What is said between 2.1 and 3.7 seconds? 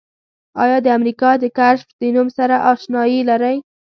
نوم سره آشنایي لرئ؟